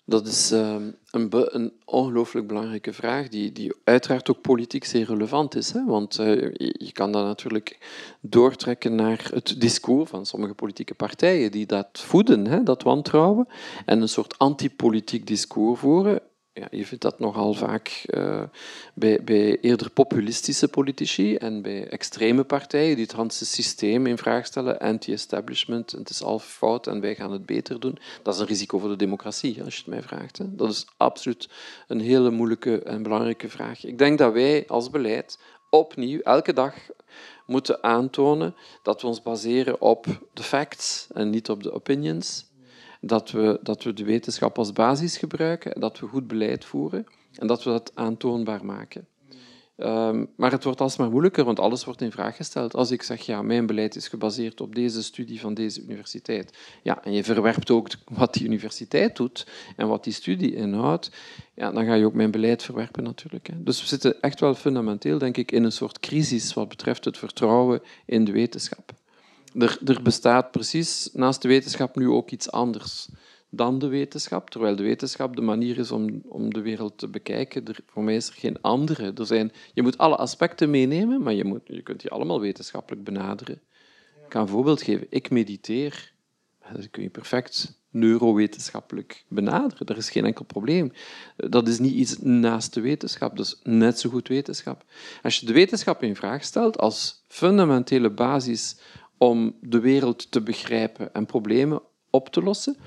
[0.10, 5.56] dat is ehm, een, een ongelooflijk belangrijke vraag, die, die uiteraard ook politiek zeer relevant
[5.56, 5.72] is.
[5.72, 5.86] Hè?
[5.86, 7.78] Want uh, je, kan dat natuurlijk
[8.22, 13.48] doortrekken naar het discours van sommige politieke partijen die dat voeden, hè, dat wantrouwen,
[13.86, 16.22] en een soort antipolitiek discours voeren
[16.60, 18.44] ja, je vindt dat nogal vaak uh,
[18.94, 24.46] bij, bij, eerder populistische politici en bij extreme partijen die het hele systeem in vraag
[24.46, 27.98] stellen, anti-establishment, het is al fout en wij gaan het beter doen.
[28.24, 30.38] Dat is een risico voor de democratie, als je het mij vraagt.
[30.38, 30.56] Hè.
[30.56, 31.50] Dat is absoluut
[31.88, 33.86] een hele moeilijke en belangrijke vraag.
[33.86, 36.74] Ik denk dat wij als beleid opnieuw, elke dag,
[37.46, 42.49] moeten aantonen dat we ons baseren op de facts en niet op de opinions
[43.00, 47.48] dat we, dat we de wetenschap als basis gebruiken, dat we goed beleid voeren en
[47.48, 49.08] dat we dat aantoonbaar maken.
[49.78, 52.76] Um, maar het wordt alsmaar moeilijker, want alles wordt in vraag gesteld.
[52.76, 57.04] Als ik zeg, ja, mijn beleid is gebaseerd op deze studie van deze universiteit, ja,
[57.04, 61.12] en je verwerpt ook wat die universiteit doet en wat die studie inhoudt,
[61.56, 63.48] ja, dan ga je ook mijn beleid verwerpen natuurlijk.
[63.48, 63.64] Hè.
[63.64, 67.18] Dus we zitten echt wel fundamenteel, denk ik, in een soort crisis wat betreft het
[67.18, 68.99] vertrouwen in de wetenschap
[69.54, 73.10] er, er bestaat precies naast de wetenschap nu ook iets anders
[73.50, 77.66] dan de wetenschap, terwijl de wetenschap de manier is om, om de wereld te bekijken.
[77.66, 79.14] Er, voor mij is er geen andere.
[79.16, 83.04] Er zijn, je moet alle aspecten meenemen, maar je, moet, je kunt die allemaal wetenschappelijk
[83.04, 83.62] benaderen.
[84.24, 85.08] Ik kan een voorbeeld geven.
[85.10, 86.12] Ik mediteer.
[86.74, 89.88] Dat kun je perfect neurowetenschappelijk benaderen.
[89.88, 90.92] Er is geen enkel probleem.
[91.36, 94.84] Dat is niet iets naast de wetenschap, dat is net zo goed wetenschap.
[95.24, 98.78] Als je de wetenschap in vraag stelt als fundamentele basis
[99.20, 102.78] om de wereld te begrijpen en problemen op te lossen,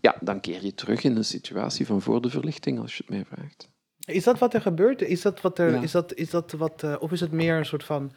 [0.00, 3.14] ja, dan keer je terug in een situatie van voor de verlichting, als je het
[3.14, 3.70] mij vraagt.
[4.04, 5.02] Is dat wat er gebeurt?
[5.02, 7.66] Is dat wat er, is dat, is dat wat, uh, of is het meer een
[7.66, 8.12] soort van een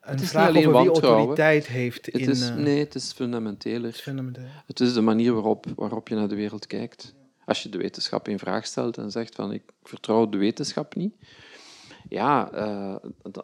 [0.00, 2.28] het is vraag over wie autoriteit heeft het in...
[2.28, 3.86] Is, uh, nee, het is fundamenteler.
[3.86, 4.44] Het is, fundamenteel.
[4.66, 7.14] het is de manier waarop, waarop je naar de wereld kijkt.
[7.44, 11.14] Als je de wetenschap in vraag stelt en zegt van ik vertrouw de wetenschap niet,
[12.10, 12.96] ja, uh,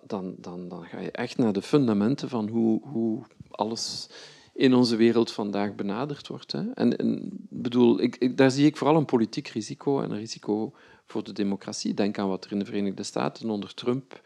[0.07, 4.09] dan, dan, dan ga je echt naar de fundamenten van hoe, hoe alles
[4.55, 6.53] in onze wereld vandaag benaderd wordt.
[6.53, 6.71] Hè.
[6.71, 10.73] En, en bedoel, ik, daar zie ik vooral een politiek risico en een risico
[11.07, 11.95] voor de democratie.
[11.95, 14.21] Denk aan wat er in de Verenigde Staten onder Trump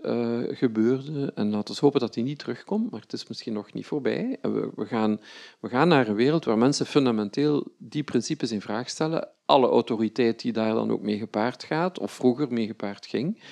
[0.00, 1.32] uh, gebeurde.
[1.34, 4.38] En laten we hopen dat die niet terugkomt, maar het is misschien nog niet voorbij.
[4.40, 5.20] En we, we, gaan,
[5.60, 9.28] we gaan naar een wereld waar mensen fundamenteel die principes in vraag stellen.
[9.44, 13.42] Alle autoriteit die daar dan ook mee gepaard gaat, of vroeger mee gepaard ging.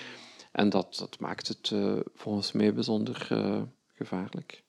[0.52, 3.62] En dat, dat maakt het uh, volgens mij bijzonder uh,
[3.94, 4.62] gevaarlijk.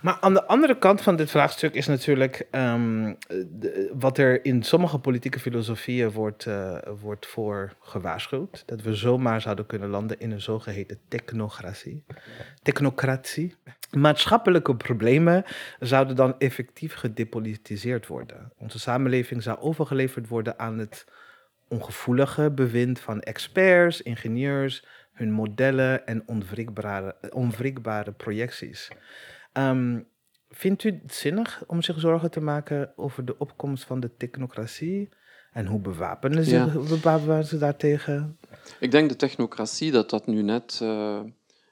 [0.00, 4.98] Maar aan de andere kant van dit vraagstuk is natuurlijk de, wat er in sommige
[4.98, 8.62] politieke filosofieën wordt, uh, wordt voor gewaarschuwd.
[8.66, 12.04] Dat we zomaar zouden kunnen landen in een zogeheten technocratie.
[12.62, 13.54] Technocratie.
[13.90, 15.44] Maatschappelijke problemen
[15.78, 18.52] zouden dan effectief gedepolitiseerd worden.
[18.58, 21.06] Onze samenleving zou overgeleverd worden aan het
[21.68, 24.84] ongevoelige bewind van experts, ingenieurs,
[25.20, 28.90] hun modellen en onwrikbare, onwrikbare projecties.
[29.52, 30.08] Um,
[30.48, 35.08] vindt u het zinnig om zich zorgen te maken over de opkomst van de technocratie?
[35.52, 36.66] En hoe bewapenen ze, ja.
[36.66, 38.38] bewapenen ze daartegen?
[38.80, 41.20] Ik denk de technocratie dat dat nu net uh,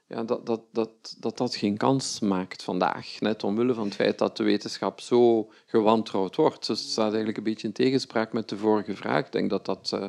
[0.09, 3.19] ja, dat, dat, dat, dat dat geen kans maakt vandaag.
[3.19, 6.67] Net omwille van het feit dat de wetenschap zo gewantrouwd wordt.
[6.67, 9.25] Dus het staat eigenlijk een beetje in tegenspraak met de vorige vraag.
[9.25, 10.05] Ik denk dat dat, uh,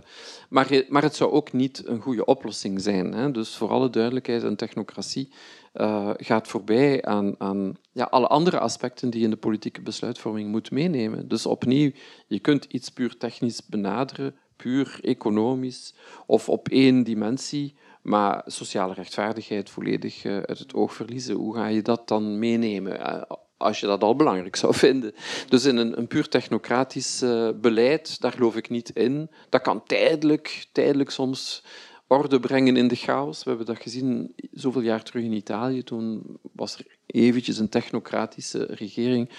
[0.49, 3.13] maar, maar het zou ook niet een goede oplossing zijn.
[3.13, 3.31] Hè?
[3.31, 5.33] Dus voor alle duidelijkheid, een technocratie
[5.75, 10.51] uh, gaat voorbij aan, aan ja, alle andere aspecten die je in de politieke besluitvorming
[10.51, 11.29] moet meenemen.
[11.29, 11.91] Dus opnieuw,
[12.27, 15.95] je kunt iets puur technisch benaderen, puur economisch
[16.27, 21.35] of op één dimensie maar sociale rechtvaardigheid volledig uh, uit het oog verliezen.
[21.35, 23.01] Hoe ga je dat dan meenemen?
[23.01, 23.23] Uh,
[23.57, 25.15] als je dat al belangrijk zou vinden.
[25.49, 29.31] Dus in een, een puur technocratisch uh, beleid, daar geloof ik niet in.
[29.49, 31.65] Dat kan tijdelijk, tijdelijk soms
[32.07, 33.43] orde brengen in de chaos.
[33.43, 35.83] We hebben dat gezien zoveel jaar terug in Italië.
[35.83, 39.31] Toen was er eventjes een technocratische regering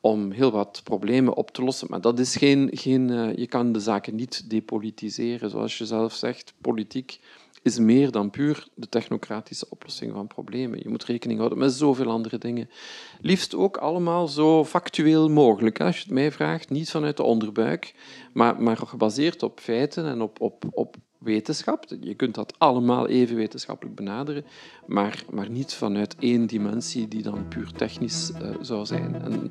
[0.00, 1.86] om heel wat problemen op te lossen.
[1.90, 5.50] Maar dat is geen, geen, je kan de zaken niet depolitiseren.
[5.50, 7.20] Zoals je zelf zegt, politiek
[7.62, 10.78] is meer dan puur de technocratische oplossing van problemen.
[10.82, 12.70] Je moet rekening houden met zoveel andere dingen.
[13.20, 16.70] Liefst ook allemaal zo factueel mogelijk, als je het mij vraagt.
[16.70, 17.94] Niet vanuit de onderbuik,
[18.32, 21.84] maar, maar gebaseerd op feiten en op, op, op wetenschap.
[22.00, 24.44] Je kunt dat allemaal even wetenschappelijk benaderen,
[24.86, 29.14] maar, maar niet vanuit één dimensie die dan puur technisch uh, zou zijn.
[29.22, 29.50] En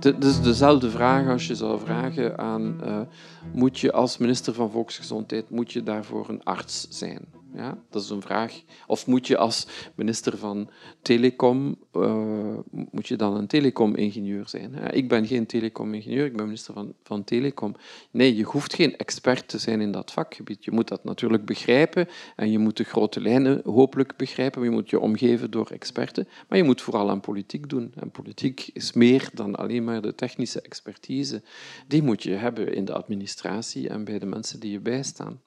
[0.00, 3.00] het is dezelfde vraag als je zou vragen aan, uh,
[3.52, 7.43] moet je als minister van Volksgezondheid, moet je daarvoor een arts zijn?
[7.56, 8.62] Ja, dat is een vraag.
[8.86, 10.70] Of moet je als minister van
[11.02, 14.72] Telecom, uh, moet je dan een telecom-ingenieur zijn?
[14.72, 17.74] Ja, ik ben geen telecom-ingenieur, ik ben minister van, van Telecom.
[18.10, 20.64] Nee, je hoeft geen expert te zijn in dat vakgebied.
[20.64, 24.90] Je moet dat natuurlijk begrijpen en je moet de grote lijnen hopelijk begrijpen, je moet
[24.90, 26.28] je omgeven door experten.
[26.48, 27.92] Maar je moet vooral aan politiek doen.
[27.94, 31.42] En politiek is meer dan alleen maar de technische expertise.
[31.86, 35.40] Die moet je hebben in de administratie en bij de mensen die je bijstaan.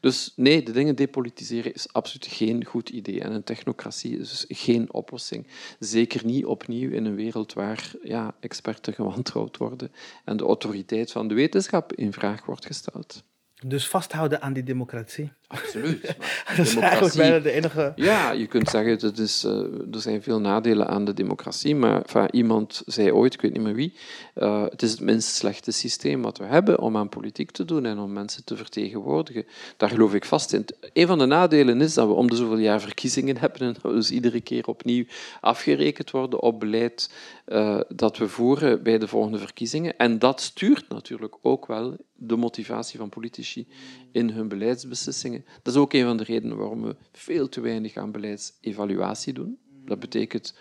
[0.00, 3.20] Dus nee, de dingen depolitiseren is absoluut geen goed idee.
[3.20, 5.46] En een technocratie is dus geen oplossing.
[5.78, 9.92] Zeker niet opnieuw in een wereld waar ja, experten gewantrouwd worden
[10.24, 13.24] en de autoriteit van de wetenschap in vraag wordt gesteld.
[13.68, 15.32] Dus vasthouden aan die democratie.
[15.46, 16.02] Absoluut.
[16.56, 17.92] dat is eigenlijk bijna de enige...
[17.96, 19.52] Ja, je kunt zeggen, dat is, uh,
[19.92, 23.62] er zijn veel nadelen aan de democratie, maar enfin, iemand zei ooit, ik weet niet
[23.62, 23.94] meer wie,
[24.34, 27.86] uh, het is het minst slechte systeem wat we hebben om aan politiek te doen
[27.86, 29.46] en om mensen te vertegenwoordigen.
[29.76, 30.66] Daar geloof ik vast in.
[30.92, 33.82] Een van de nadelen is dat we om de zoveel jaar verkiezingen hebben en dat
[33.82, 35.04] we dus iedere keer opnieuw
[35.40, 37.10] afgerekend worden op beleid
[37.46, 39.96] uh, dat we voeren bij de volgende verkiezingen.
[39.96, 43.66] En dat stuurt natuurlijk ook wel de motivatie van politici
[44.12, 45.44] in hun beleidsbeslissingen.
[45.62, 49.58] Dat is ook een van de redenen waarom we veel te weinig aan beleidsevaluatie doen.
[49.84, 50.58] Dat betekent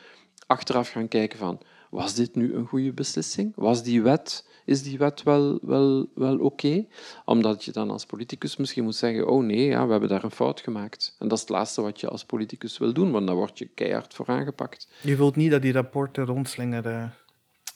[0.47, 3.51] achteraf gaan kijken van, was dit nu een goede beslissing?
[3.55, 6.85] Was die wet, is die wet wel, wel, wel oké?
[7.25, 10.31] Omdat je dan als politicus misschien moet zeggen, oh nee, ja, we hebben daar een
[10.31, 11.15] fout gemaakt.
[11.19, 13.65] En dat is het laatste wat je als politicus wil doen, want dan word je
[13.65, 14.87] keihard voor aangepakt.
[15.01, 17.13] Je wilt niet dat die rapporten rondslingeren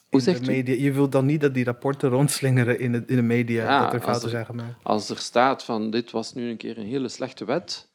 [0.09, 0.75] hoe zegt de media.
[0.75, 4.01] Je wilt dan niet dat die rapporten rondslingeren in de, in de media, dat er
[4.01, 4.83] fouten zijn gemaakt.
[4.83, 7.87] Als er staat van dit was nu een keer een hele slechte wet,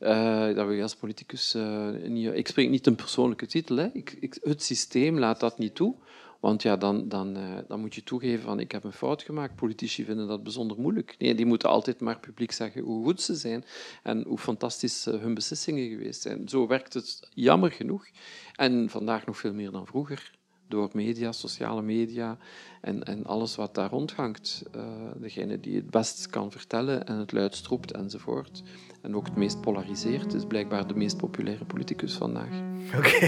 [0.00, 2.34] uh, dat je als politicus uh, niet...
[2.34, 3.76] Ik spreek niet een persoonlijke titel.
[3.76, 3.88] Hè.
[3.92, 5.94] Ik, ik, het systeem laat dat niet toe.
[6.40, 9.54] Want ja, dan, dan, uh, dan moet je toegeven van ik heb een fout gemaakt.
[9.54, 11.14] Politici vinden dat bijzonder moeilijk.
[11.18, 13.64] Nee, die moeten altijd maar publiek zeggen hoe goed ze zijn
[14.02, 16.48] en hoe fantastisch hun beslissingen geweest zijn.
[16.48, 18.06] Zo werkt het jammer genoeg.
[18.54, 20.37] En vandaag nog veel meer dan vroeger
[20.68, 22.36] door media, sociale media
[22.80, 24.62] en, en alles wat daar rondhangt.
[24.76, 24.82] Uh,
[25.16, 28.62] degene die het best kan vertellen en het luidst roept enzovoort.
[29.02, 32.62] En ook het meest polariseert is blijkbaar de meest populaire politicus vandaag.
[32.96, 33.26] Oké,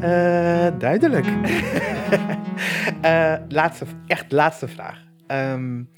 [0.00, 1.26] eh, duidelijk.
[3.04, 5.06] uh, laatste, echt laatste vraag.
[5.26, 5.88] Um,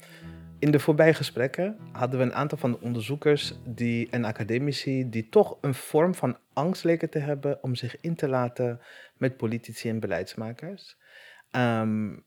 [0.61, 5.29] in de voorbije gesprekken hadden we een aantal van de onderzoekers die, en academici die
[5.29, 8.79] toch een vorm van angst leken te hebben om zich in te laten
[9.17, 10.97] met politici en beleidsmakers.
[11.55, 12.23] Um,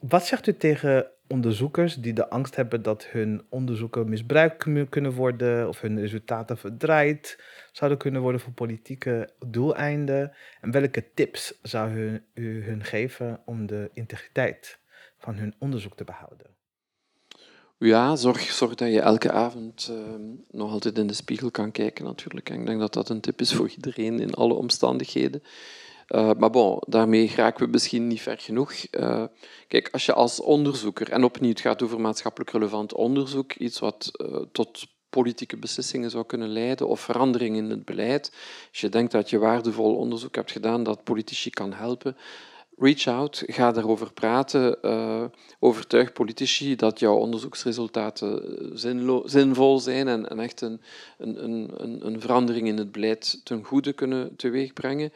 [0.00, 5.68] wat zegt u tegen onderzoekers die de angst hebben dat hun onderzoeken misbruikt kunnen worden
[5.68, 10.32] of hun resultaten verdraaid zouden kunnen worden voor politieke doeleinden?
[10.60, 14.78] En welke tips zou u hun geven om de integriteit
[15.18, 16.53] van hun onderzoek te behouden?
[17.84, 19.96] Ja, zorg, zorg dat je elke avond uh,
[20.50, 22.50] nog altijd in de spiegel kan kijken, natuurlijk.
[22.50, 25.42] Ik denk dat dat een tip is voor iedereen in alle omstandigheden.
[26.08, 28.72] Uh, maar bon, daarmee raken we misschien niet ver genoeg.
[28.90, 29.24] Uh,
[29.68, 34.10] kijk, als je als onderzoeker, en opnieuw, het gaat over maatschappelijk relevant onderzoek, iets wat
[34.12, 38.32] uh, tot politieke beslissingen zou kunnen leiden of verandering in het beleid.
[38.70, 42.16] Als je denkt dat je waardevol onderzoek hebt gedaan dat politici kan helpen,
[42.78, 45.24] reach out, ga daarover praten, uh,
[45.58, 48.70] overtuig politici dat jouw onderzoeksresultaten
[49.24, 50.80] zinvol zijn en, en echt een,
[51.18, 55.12] een, een, een, verandering in het beleid ten goede kunnen teweegbrengen.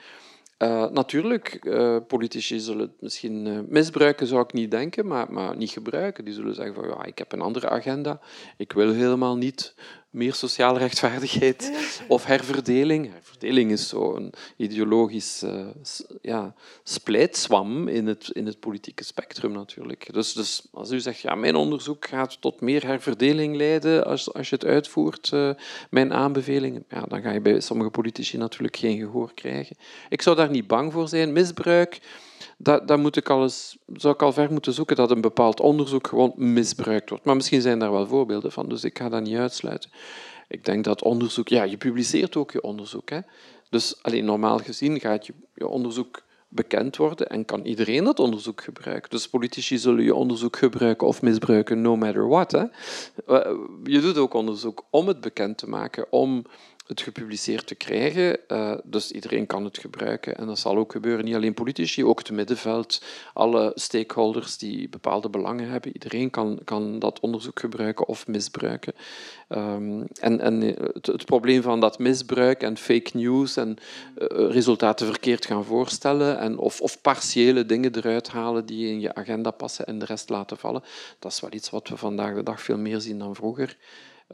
[0.58, 5.70] Uh, natuurlijk, uh, politici zullen het misschien misbruiken, zou ik niet denken, maar, maar niet
[5.70, 6.24] gebruiken.
[6.24, 8.20] Die zullen zeggen van ja, ik heb een andere agenda,
[8.56, 9.74] ik wil helemaal niet
[10.10, 11.72] meer sociale rechtvaardigheid
[12.08, 13.12] of herverdeling.
[13.12, 15.66] Herverdeling is zo'n ideologisch uh,
[16.22, 20.12] ja, splijtswam in het, in het politieke spectrum natuurlijk.
[20.12, 24.48] Dus, dus als u zegt, ja, mijn onderzoek gaat tot meer herverdeling leiden als, als
[24.48, 25.50] je het uitvoert, uh,
[25.90, 29.76] mijn aanbevelingen, ja, dan ga je bij sommige politici natuurlijk geen gehoor krijgen.
[30.08, 31.32] Ik zou daar niet bang voor zijn.
[31.32, 32.00] Misbruik
[32.58, 36.06] dat, moet ik al eens, zou ik al ver moeten zoeken dat een bepaald onderzoek
[36.06, 37.24] gewoon misbruikt wordt.
[37.24, 39.90] Maar misschien zijn daar wel voorbeelden van, dus ik ga dat niet uitsluiten.
[40.48, 43.10] Ik denk dat onderzoek, ja, je publiceert ook je onderzoek.
[43.10, 43.20] Hè.
[43.70, 48.62] Dus alleen normaal gezien gaat je, je onderzoek bekend worden en kan iedereen dat onderzoek
[48.62, 49.10] gebruiken.
[49.10, 52.52] Dus politici zullen je onderzoek gebruiken of misbruiken, no matter what.
[52.52, 52.64] Hè.
[53.84, 56.44] Je doet ook onderzoek om het bekend te maken, om
[56.88, 58.38] het gepubliceerd te krijgen.
[58.48, 60.36] Uh, dus iedereen kan het gebruiken.
[60.36, 63.02] En dat zal ook gebeuren, niet alleen politici, ook het middenveld,
[63.32, 65.92] alle stakeholders die bepaalde belangen hebben.
[65.92, 68.92] Iedereen kan, kan dat onderzoek gebruiken of misbruiken.
[69.48, 73.76] Um, en en het, het, probleem van dat misbruik en fake news en
[74.18, 79.14] uh, resultaten verkeerd gaan voorstellen en of, of partiële dingen eruit halen die in je
[79.14, 80.82] agenda passen en de rest laten vallen,
[81.18, 83.76] dat is wel iets wat we vandaag de dag veel meer zien dan vroeger.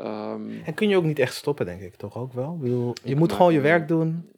[0.00, 2.58] Um, en kun je ook niet echt stoppen, denk ik, toch ook wel?
[2.58, 4.28] Bedoel, je moet gewoon je werk doen.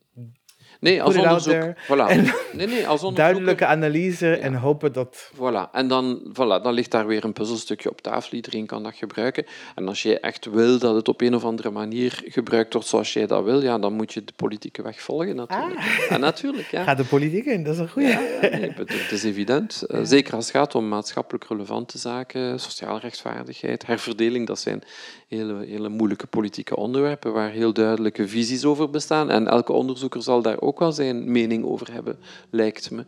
[0.81, 2.07] Nee, als onderzoek, voilà.
[2.53, 5.31] nee, nee, als duidelijke analyse en hopen dat...
[5.35, 5.71] Voilà.
[5.73, 8.33] En dan, voilà, dan ligt daar weer een puzzelstukje op tafel.
[8.33, 9.47] Iedereen kan dat gebruiken.
[9.75, 13.13] En als je echt wil dat het op een of andere manier gebruikt wordt zoals
[13.13, 15.79] jij dat wil, ja, dan moet je de politieke weg volgen, natuurlijk.
[15.79, 16.09] Ah.
[16.09, 16.85] Ja, natuurlijk, ja.
[16.89, 18.09] Ga de politiek in, dat is een goede.
[18.09, 19.83] Ja, nee, het is evident.
[19.83, 24.83] Eh, zeker als het gaat om maatschappelijk relevante zaken, sociale rechtvaardigheid, herverdeling, dat zijn
[25.29, 29.31] hele, hele moeilijke politieke onderwerpen waar heel duidelijke visies over bestaan.
[29.31, 32.19] En elke onderzoeker zal daar ook wel zijn mening over hebben,
[32.51, 33.05] lijkt me.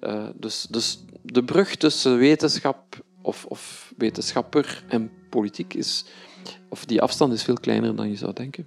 [0.00, 6.04] Uh, dus, dus de brug tussen wetenschap of, of wetenschapper en politiek is,
[6.68, 8.66] of die afstand is veel kleiner dan je zou denken.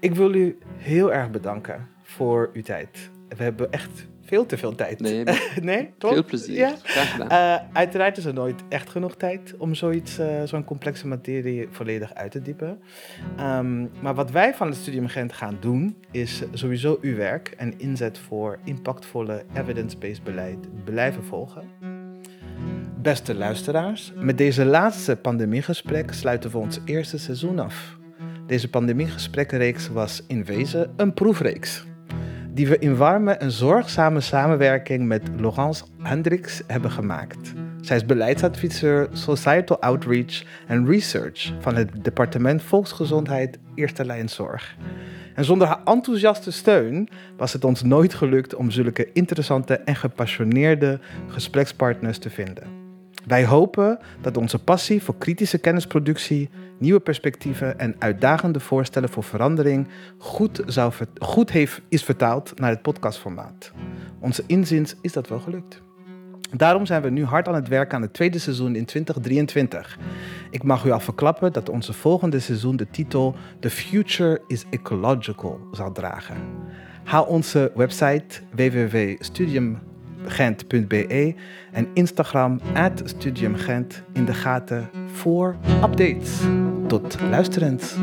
[0.00, 3.10] Ik wil u heel erg bedanken voor uw tijd.
[3.28, 5.00] We hebben echt veel te veel tijd.
[5.00, 5.24] Nee,
[5.62, 6.12] nee toch?
[6.12, 6.56] Veel plezier.
[6.56, 6.74] Ja?
[7.18, 12.14] Uh, uiteraard is er nooit echt genoeg tijd om zoiets, uh, zo'n complexe materie volledig
[12.14, 12.78] uit te diepen.
[13.40, 17.78] Um, maar wat wij van het Studium Gent gaan doen, is sowieso uw werk en
[17.78, 21.62] inzet voor impactvolle evidence-based beleid blijven volgen.
[23.02, 27.96] Beste luisteraars, met deze laatste pandemiegesprek sluiten we ons eerste seizoen af.
[28.46, 31.84] Deze pandemiegesprekkenreeks was in wezen een proefreeks
[32.56, 37.52] die we in warme en zorgzame samenwerking met Laurence Hendricks hebben gemaakt.
[37.80, 44.76] Zij is beleidsadviseur Societal Outreach and Research van het departement Volksgezondheid Eerste Lijn Zorg.
[45.34, 51.00] En zonder haar enthousiaste steun was het ons nooit gelukt om zulke interessante en gepassioneerde
[51.28, 52.64] gesprekspartners te vinden.
[53.26, 59.88] Wij hopen dat onze passie voor kritische kennisproductie, nieuwe perspectieven en uitdagende voorstellen voor verandering
[60.18, 63.72] goed, zou goed heeft, is vertaald naar het podcastformaat.
[64.20, 65.82] Onze inziens is dat wel gelukt.
[66.50, 69.98] Daarom zijn we nu hard aan het werk aan het tweede seizoen in 2023.
[70.50, 75.60] Ik mag u al verklappen dat onze volgende seizoen de titel The Future is Ecological
[75.72, 76.36] zal dragen.
[77.04, 79.78] Haal onze website www.studium
[80.26, 81.34] gent.be
[81.72, 82.60] en Instagram
[83.04, 86.40] studiumgent in de gaten voor updates.
[86.86, 87.96] Tot luisterend.